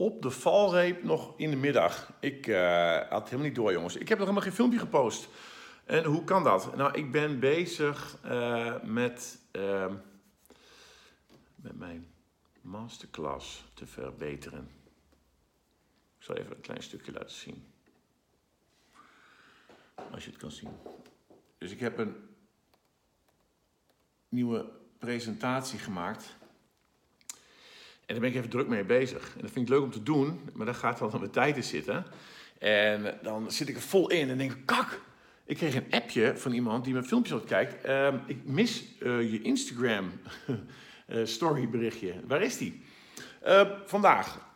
op 0.00 0.22
de 0.22 0.30
valreep 0.30 1.02
nog 1.02 1.32
in 1.36 1.50
de 1.50 1.56
middag. 1.56 2.12
Ik 2.20 2.46
uh, 2.46 2.98
had 3.08 3.24
helemaal 3.24 3.46
niet 3.46 3.54
door, 3.54 3.72
jongens. 3.72 3.96
Ik 3.96 4.08
heb 4.08 4.18
nog 4.18 4.26
helemaal 4.26 4.42
geen 4.42 4.56
filmpje 4.56 4.78
gepost. 4.78 5.28
En 5.84 6.04
hoe 6.04 6.24
kan 6.24 6.44
dat? 6.44 6.76
Nou, 6.76 6.94
ik 6.94 7.12
ben 7.12 7.40
bezig 7.40 8.18
uh, 8.24 8.82
met, 8.82 9.38
uh, 9.52 9.92
met 11.54 11.78
mijn 11.78 12.12
masterclass 12.60 13.64
te 13.74 13.86
verbeteren. 13.86 14.70
Ik 16.18 16.24
zal 16.24 16.36
even 16.36 16.56
een 16.56 16.60
klein 16.60 16.82
stukje 16.82 17.12
laten 17.12 17.36
zien. 17.36 17.66
Als 20.10 20.24
je 20.24 20.30
het 20.30 20.40
kan 20.40 20.50
zien. 20.50 20.70
Dus 21.58 21.70
ik 21.70 21.80
heb 21.80 21.98
een 21.98 22.14
nieuwe 24.28 24.70
presentatie 24.98 25.78
gemaakt. 25.78 26.36
En 28.10 28.16
daar 28.16 28.24
ben 28.24 28.34
ik 28.34 28.38
even 28.38 28.50
druk 28.50 28.68
mee 28.68 28.84
bezig. 28.84 29.34
En 29.34 29.40
dat 29.40 29.50
vind 29.50 29.68
ik 29.68 29.74
leuk 29.74 29.82
om 29.82 29.90
te 29.90 30.02
doen, 30.02 30.40
maar 30.52 30.66
dan 30.66 30.74
gaat 30.74 31.00
wel 31.00 31.12
aan 31.12 31.20
mijn 31.20 31.32
tijd 31.32 31.56
in 31.56 31.62
zitten. 31.62 32.04
En 32.58 33.18
dan 33.22 33.50
zit 33.50 33.68
ik 33.68 33.76
er 33.76 33.82
vol 33.82 34.10
in 34.10 34.28
en 34.28 34.38
denk 34.38 34.52
ik, 34.52 34.66
kak, 34.66 35.00
ik 35.44 35.56
kreeg 35.56 35.74
een 35.74 35.90
appje 35.90 36.36
van 36.36 36.52
iemand 36.52 36.84
die 36.84 36.92
mijn 36.92 37.04
filmpjes 37.04 37.34
al 37.34 37.40
kijkt. 37.40 37.86
Uh, 37.86 38.14
ik 38.26 38.44
mis 38.44 38.84
uh, 39.00 39.32
je 39.32 39.42
Instagram 39.42 40.12
uh, 41.08 41.26
story 41.26 41.68
berichtje. 41.68 42.14
Waar 42.26 42.42
is 42.42 42.56
die? 42.56 42.82
vandaag. 43.84 44.48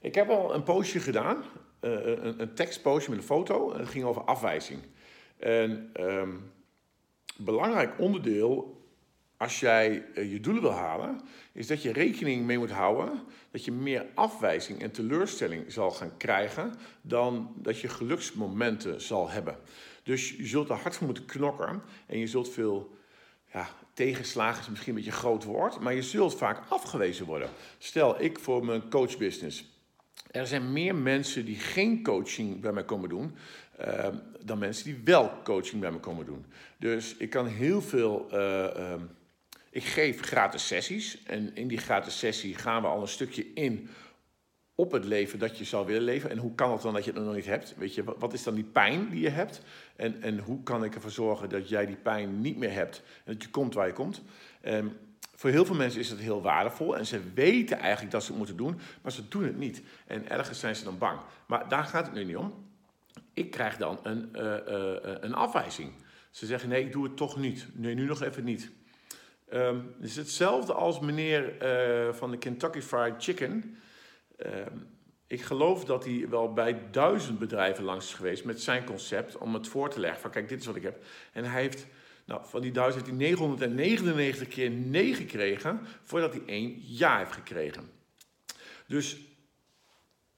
Ik 0.00 0.14
heb 0.14 0.28
al 0.28 0.54
een 0.54 0.62
postje 0.62 1.00
gedaan. 1.00 1.44
een, 1.80 2.40
een 2.40 2.54
tekstpostje 2.54 3.10
met 3.10 3.18
een 3.18 3.26
foto. 3.26 3.76
Het 3.76 3.88
ging 3.88 4.04
over 4.04 4.22
afwijzing. 4.22 4.80
En 5.38 5.90
um, 6.00 6.52
belangrijk 7.36 7.98
onderdeel 7.98 8.81
als 9.42 9.60
jij 9.60 10.04
je 10.14 10.40
doelen 10.40 10.62
wil 10.62 10.72
halen, 10.72 11.20
is 11.52 11.66
dat 11.66 11.82
je 11.82 11.92
rekening 11.92 12.44
mee 12.44 12.58
moet 12.58 12.70
houden 12.70 13.20
dat 13.50 13.64
je 13.64 13.72
meer 13.72 14.06
afwijzing 14.14 14.82
en 14.82 14.90
teleurstelling 14.90 15.72
zal 15.72 15.90
gaan 15.90 16.16
krijgen 16.16 16.74
dan 17.00 17.54
dat 17.56 17.80
je 17.80 17.88
geluksmomenten 17.88 19.00
zal 19.00 19.30
hebben. 19.30 19.58
Dus 20.02 20.30
je 20.30 20.46
zult 20.46 20.68
er 20.68 20.74
hard 20.74 20.96
voor 20.96 21.06
moeten 21.06 21.24
knokken 21.24 21.82
en 22.06 22.18
je 22.18 22.26
zult 22.26 22.50
veel 22.50 22.96
ja, 23.52 23.68
tegenslagen 23.94 24.60
is 24.62 24.68
misschien 24.68 24.96
een 24.96 25.02
beetje 25.02 25.18
groot 25.18 25.44
woord, 25.44 25.80
maar 25.80 25.94
je 25.94 26.02
zult 26.02 26.34
vaak 26.34 26.62
afgewezen 26.68 27.26
worden. 27.26 27.48
Stel, 27.78 28.22
ik 28.22 28.38
voor 28.38 28.64
mijn 28.64 28.90
coachbusiness. 28.90 29.70
Er 30.30 30.46
zijn 30.46 30.72
meer 30.72 30.94
mensen 30.94 31.44
die 31.44 31.56
geen 31.56 32.02
coaching 32.02 32.60
bij 32.60 32.72
mij 32.72 32.84
komen 32.84 33.08
doen, 33.08 33.34
uh, 33.80 34.06
dan 34.44 34.58
mensen 34.58 34.84
die 34.84 35.00
wel 35.04 35.32
coaching 35.44 35.80
bij 35.80 35.90
me 35.90 35.98
komen 35.98 36.26
doen. 36.26 36.44
Dus 36.78 37.16
ik 37.16 37.30
kan 37.30 37.46
heel 37.46 37.82
veel. 37.82 38.28
Uh, 38.32 38.38
uh, 38.76 38.94
ik 39.72 39.84
geef 39.84 40.20
gratis 40.20 40.66
sessies. 40.66 41.22
En 41.22 41.54
in 41.54 41.68
die 41.68 41.78
gratis 41.78 42.18
sessie 42.18 42.54
gaan 42.54 42.82
we 42.82 42.88
al 42.88 43.00
een 43.00 43.08
stukje 43.08 43.52
in 43.54 43.88
op 44.74 44.92
het 44.92 45.04
leven 45.04 45.38
dat 45.38 45.58
je 45.58 45.64
zou 45.64 45.86
willen 45.86 46.02
leven. 46.02 46.30
En 46.30 46.38
hoe 46.38 46.54
kan 46.54 46.72
het 46.72 46.82
dan 46.82 46.94
dat 46.94 47.04
je 47.04 47.12
het 47.12 47.24
nog 47.24 47.34
niet 47.34 47.46
hebt? 47.46 47.74
Weet 47.76 47.94
je, 47.94 48.04
wat 48.04 48.32
is 48.32 48.42
dan 48.42 48.54
die 48.54 48.64
pijn 48.64 49.08
die 49.10 49.20
je 49.20 49.28
hebt? 49.28 49.60
En, 49.96 50.22
en 50.22 50.38
hoe 50.38 50.62
kan 50.62 50.84
ik 50.84 50.94
ervoor 50.94 51.10
zorgen 51.10 51.48
dat 51.48 51.68
jij 51.68 51.86
die 51.86 51.96
pijn 51.96 52.40
niet 52.40 52.56
meer 52.56 52.72
hebt 52.72 53.02
en 53.24 53.32
dat 53.32 53.42
je 53.42 53.50
komt 53.50 53.74
waar 53.74 53.86
je 53.86 53.92
komt? 53.92 54.22
Um, 54.64 54.96
voor 55.34 55.50
heel 55.50 55.64
veel 55.64 55.74
mensen 55.74 56.00
is 56.00 56.10
het 56.10 56.18
heel 56.18 56.42
waardevol 56.42 56.96
en 56.96 57.06
ze 57.06 57.20
weten 57.34 57.78
eigenlijk 57.78 58.12
dat 58.12 58.22
ze 58.22 58.28
het 58.28 58.36
moeten 58.36 58.56
doen, 58.56 58.80
maar 59.02 59.12
ze 59.12 59.28
doen 59.28 59.44
het 59.44 59.58
niet. 59.58 59.82
En 60.06 60.28
ergens 60.28 60.60
zijn 60.60 60.76
ze 60.76 60.84
dan 60.84 60.98
bang. 60.98 61.20
Maar 61.46 61.68
daar 61.68 61.84
gaat 61.84 62.06
het 62.06 62.14
nu 62.14 62.24
niet 62.24 62.36
om. 62.36 62.54
Ik 63.32 63.50
krijg 63.50 63.76
dan 63.76 63.98
een, 64.02 64.28
uh, 64.32 64.42
uh, 64.42 64.96
een 65.20 65.34
afwijzing. 65.34 65.92
Ze 66.30 66.46
zeggen: 66.46 66.68
nee, 66.68 66.84
ik 66.84 66.92
doe 66.92 67.04
het 67.04 67.16
toch 67.16 67.36
niet. 67.36 67.66
Nee, 67.72 67.94
nu 67.94 68.04
nog 68.04 68.22
even 68.22 68.44
niet. 68.44 68.70
Um, 69.54 69.94
het 70.00 70.08
is 70.08 70.16
hetzelfde 70.16 70.72
als 70.72 71.00
meneer 71.00 71.62
uh, 71.62 72.14
van 72.14 72.30
de 72.30 72.38
Kentucky 72.38 72.80
Fried 72.80 73.14
Chicken. 73.18 73.78
Um, 74.46 74.86
ik 75.26 75.42
geloof 75.42 75.84
dat 75.84 76.04
hij 76.04 76.26
wel 76.28 76.52
bij 76.52 76.90
duizend 76.90 77.38
bedrijven 77.38 77.84
langs 77.84 78.06
is 78.06 78.14
geweest 78.14 78.44
met 78.44 78.60
zijn 78.60 78.84
concept 78.84 79.38
om 79.38 79.54
het 79.54 79.68
voor 79.68 79.90
te 79.90 80.00
leggen. 80.00 80.20
Van 80.20 80.30
kijk, 80.30 80.48
dit 80.48 80.60
is 80.60 80.66
wat 80.66 80.76
ik 80.76 80.82
heb. 80.82 81.04
En 81.32 81.44
hij 81.44 81.60
heeft, 81.60 81.86
nou, 82.24 82.40
van 82.44 82.60
die 82.60 82.72
duizend 82.72 83.06
heeft 83.06 83.18
hij 83.18 83.28
999 83.28 84.48
keer 84.48 84.70
nee 84.70 85.14
gekregen 85.14 85.80
voordat 86.02 86.32
hij 86.32 86.42
één 86.46 86.74
ja 86.78 87.18
heeft 87.18 87.32
gekregen. 87.32 87.90
Dus 88.86 89.16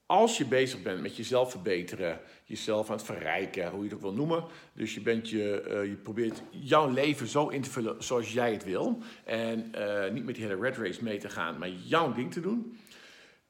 als 0.05 0.37
je 0.37 0.45
bezig 0.45 0.81
bent 0.81 1.01
met 1.01 1.15
jezelf 1.15 1.51
verbeteren, 1.51 2.19
jezelf 2.43 2.89
aan 2.89 2.95
het 2.95 3.05
verrijken, 3.05 3.69
hoe 3.69 3.79
je 3.79 3.85
het 3.85 3.93
ook 3.93 4.01
wil 4.01 4.13
noemen. 4.13 4.43
Dus 4.73 4.93
je, 4.93 5.01
bent 5.01 5.29
je, 5.29 5.65
uh, 5.67 5.85
je 5.85 5.95
probeert 5.95 6.41
jouw 6.49 6.89
leven 6.89 7.27
zo 7.27 7.47
in 7.47 7.61
te 7.61 7.69
vullen 7.69 8.03
zoals 8.03 8.33
jij 8.33 8.51
het 8.51 8.63
wil. 8.63 8.97
En 9.23 9.71
uh, 9.75 10.11
niet 10.11 10.25
met 10.25 10.35
die 10.35 10.45
hele 10.45 10.61
red 10.61 10.77
race 10.77 11.03
mee 11.03 11.17
te 11.17 11.29
gaan, 11.29 11.57
maar 11.57 11.69
jouw 11.69 12.13
ding 12.13 12.33
te 12.33 12.39
doen. 12.39 12.79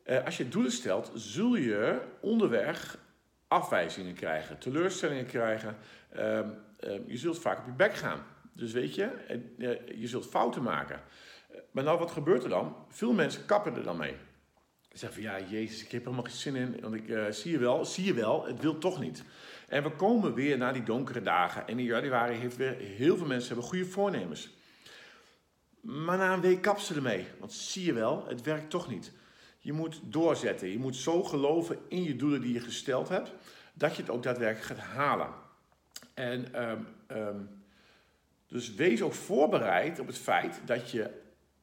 Uh, 0.05 0.25
als 0.25 0.37
je 0.37 0.47
doelen 0.47 0.71
stelt, 0.71 1.11
zul 1.13 1.55
je 1.55 2.01
onderweg 2.21 2.97
afwijzingen 3.47 4.13
krijgen, 4.13 4.59
teleurstellingen 4.59 5.25
krijgen. 5.25 5.77
Ehm, 6.09 6.49
ehm, 6.79 7.01
je 7.07 7.17
zult 7.17 7.39
vaak 7.39 7.59
op 7.59 7.65
je 7.65 7.71
bek 7.71 7.95
gaan. 7.95 8.23
Dus 8.53 8.71
weet 8.71 8.95
je, 8.95 9.09
je 9.95 10.07
zult 10.07 10.25
fouten 10.25 10.63
maken. 10.63 11.01
Maar 11.71 11.83
nou, 11.83 11.99
wat 11.99 12.11
gebeurt 12.11 12.43
er 12.43 12.49
dan? 12.49 12.75
Veel 12.89 13.13
mensen 13.13 13.45
kappen 13.45 13.75
er 13.75 13.83
dan 13.83 13.97
mee. 13.97 14.15
Zeggen 14.95 15.23
van 15.23 15.31
ja, 15.31 15.47
Jezus, 15.47 15.83
ik 15.83 15.91
heb 15.91 16.03
helemaal 16.03 16.23
geen 16.23 16.33
zin 16.33 16.55
in. 16.55 16.77
Want 16.81 16.95
ik 16.95 17.07
uh, 17.07 17.25
zie 17.29 17.51
je 17.51 17.57
wel, 17.57 17.85
zie 17.85 18.05
je 18.05 18.13
wel, 18.13 18.45
het 18.45 18.59
wil 18.59 18.77
toch 18.77 18.99
niet. 18.99 19.23
En 19.67 19.83
we 19.83 19.91
komen 19.91 20.33
weer 20.33 20.57
naar 20.57 20.73
die 20.73 20.83
donkere 20.83 21.21
dagen. 21.21 21.67
En 21.67 21.79
in 21.79 21.85
januari 21.85 22.35
heeft 22.35 22.57
weer 22.57 22.75
heel 22.75 23.17
veel 23.17 23.25
mensen 23.27 23.47
hebben 23.47 23.65
goede 23.65 23.85
voornemens. 23.85 24.49
Maar 25.81 26.17
na 26.17 26.33
een 26.33 26.41
week 26.41 26.61
kap 26.61 26.79
ze 26.79 26.93
ermee. 26.93 27.27
Want 27.39 27.53
zie 27.53 27.85
je 27.85 27.93
wel, 27.93 28.25
het 28.27 28.41
werkt 28.41 28.69
toch 28.69 28.89
niet. 28.89 29.11
Je 29.59 29.73
moet 29.73 29.99
doorzetten. 30.03 30.69
Je 30.69 30.79
moet 30.79 30.95
zo 30.95 31.23
geloven 31.23 31.77
in 31.87 32.03
je 32.03 32.15
doelen 32.15 32.41
die 32.41 32.53
je 32.53 32.59
gesteld 32.59 33.09
hebt, 33.09 33.33
dat 33.73 33.95
je 33.95 34.01
het 34.01 34.11
ook 34.11 34.23
daadwerkelijk 34.23 34.65
gaat 34.65 34.87
halen. 34.87 35.29
En 36.13 36.69
um, 36.69 36.87
um, 37.07 37.63
dus 38.47 38.73
wees 38.73 39.01
ook 39.01 39.13
voorbereid 39.13 39.99
op 39.99 40.07
het 40.07 40.17
feit 40.17 40.61
dat 40.65 40.91
je 40.91 41.09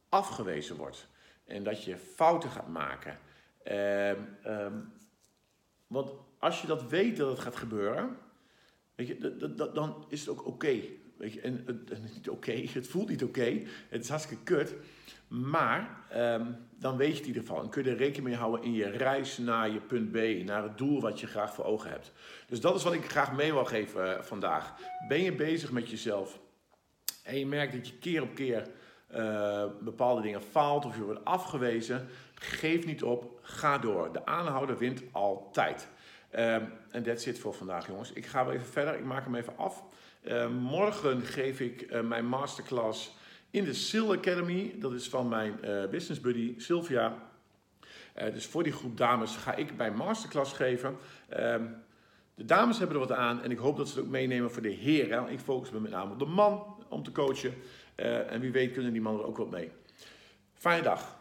afgewezen 0.08 0.76
wordt. 0.76 1.10
En 1.44 1.62
dat 1.62 1.84
je 1.84 1.96
fouten 1.96 2.50
gaat 2.50 2.68
maken. 2.68 3.18
Um, 3.64 4.36
um, 4.46 4.92
want 5.86 6.12
als 6.38 6.60
je 6.60 6.66
dat 6.66 6.88
weet 6.88 7.16
dat 7.16 7.30
het 7.30 7.38
gaat 7.38 7.56
gebeuren, 7.56 8.16
weet 8.94 9.06
je, 9.06 9.70
dan 9.74 10.04
is 10.08 10.20
het 10.20 10.28
ook 10.28 10.46
oké. 10.46 10.80
Weet 11.16 11.32
je, 11.32 11.40
en 11.40 11.62
het, 11.66 12.14
niet 12.14 12.28
oké, 12.28 12.52
het 12.72 12.88
voelt 12.88 13.08
niet 13.08 13.24
oké, 13.24 13.62
het 13.88 14.02
is 14.02 14.08
hartstikke 14.08 14.42
kut. 14.42 14.74
Maar 15.28 16.04
um, 16.16 16.56
dan 16.78 16.96
weet 16.96 17.08
je 17.08 17.12
het 17.12 17.22
in 17.22 17.28
ieder 17.28 17.42
geval. 17.42 17.62
En 17.62 17.68
kun 17.68 17.84
je 17.84 17.90
er 17.90 17.96
rekening 17.96 18.24
mee 18.24 18.36
houden 18.36 18.62
in 18.62 18.72
je 18.72 18.90
reis 18.90 19.38
naar 19.38 19.70
je 19.70 19.80
punt 19.80 20.12
B, 20.12 20.44
naar 20.44 20.62
het 20.62 20.78
doel 20.78 21.00
wat 21.00 21.20
je 21.20 21.26
graag 21.26 21.54
voor 21.54 21.64
ogen 21.64 21.90
hebt. 21.90 22.12
Dus 22.46 22.60
dat 22.60 22.74
is 22.74 22.82
wat 22.82 22.92
ik 22.92 23.04
graag 23.04 23.32
mee 23.32 23.52
wil 23.52 23.64
geven 23.64 24.06
uh, 24.06 24.22
vandaag. 24.22 24.74
Ben 25.08 25.22
je 25.22 25.34
bezig 25.34 25.70
met 25.70 25.90
jezelf 25.90 26.40
en 27.22 27.38
je 27.38 27.46
merkt 27.46 27.72
dat 27.72 27.88
je 27.88 27.98
keer 27.98 28.22
op 28.22 28.34
keer 28.34 28.68
uh, 29.16 29.64
bepaalde 29.80 30.22
dingen 30.22 30.42
faalt 30.42 30.84
of 30.84 30.96
je 30.96 31.02
wordt 31.02 31.24
afgewezen, 31.24 32.08
geef 32.34 32.86
niet 32.86 33.02
op, 33.02 33.40
ga 33.42 33.78
door. 33.78 34.12
De 34.12 34.26
aanhouder 34.26 34.78
wint 34.78 35.02
altijd. 35.12 35.88
En 36.30 36.76
um, 36.92 37.02
that's 37.02 37.26
it 37.26 37.38
voor 37.38 37.54
vandaag, 37.54 37.86
jongens. 37.86 38.12
Ik 38.12 38.26
ga 38.26 38.44
wel 38.44 38.54
even 38.54 38.66
verder, 38.66 38.94
ik 38.94 39.04
maak 39.04 39.24
hem 39.24 39.34
even 39.34 39.56
af. 39.56 39.82
Uh, 40.22 40.48
morgen 40.48 41.22
geef 41.22 41.60
ik 41.60 41.82
uh, 41.90 42.00
mijn 42.00 42.26
masterclass 42.26 43.16
in 43.50 43.64
de 43.64 43.74
Sil 43.86 44.12
Academy. 44.12 44.74
Dat 44.78 44.92
is 44.92 45.08
van 45.08 45.28
mijn 45.28 45.60
business 45.90 46.20
buddy 46.20 46.54
Sylvia. 46.56 47.14
dus 48.14 48.46
voor 48.46 48.62
die 48.62 48.72
groep 48.72 48.96
dames 48.96 49.36
ga 49.36 49.54
ik 49.54 49.76
mijn 49.76 49.94
masterclass 49.94 50.52
geven. 50.52 50.96
Um, 51.38 51.82
de 52.34 52.44
dames 52.44 52.78
hebben 52.78 52.96
er 52.96 53.06
wat 53.06 53.16
aan 53.16 53.42
en 53.42 53.50
ik 53.50 53.58
hoop 53.58 53.76
dat 53.76 53.88
ze 53.88 53.94
het 53.94 54.04
ook 54.04 54.10
meenemen 54.10 54.50
voor 54.50 54.62
de 54.62 54.68
heren. 54.68 55.28
Ik 55.28 55.40
focus 55.40 55.70
me 55.70 55.80
met 55.80 55.90
name 55.90 56.12
op 56.12 56.18
de 56.18 56.24
man 56.24 56.81
om 56.92 57.02
te 57.02 57.12
coachen. 57.12 57.54
Uh, 57.96 58.32
en 58.32 58.40
wie 58.40 58.52
weet 58.52 58.72
kunnen 58.72 58.92
die 58.92 59.02
mannen 59.02 59.22
er 59.22 59.28
ook 59.28 59.36
wat 59.36 59.50
mee. 59.50 59.70
Fijne 60.54 60.82
dag. 60.82 61.20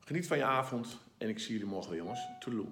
Geniet 0.00 0.26
van 0.26 0.36
je 0.36 0.44
avond 0.44 0.98
en 1.18 1.28
ik 1.28 1.38
zie 1.38 1.52
jullie 1.52 1.68
morgen 1.68 1.90
weer 1.90 2.00
jongens. 2.00 2.20
Toedeloe. 2.40 2.66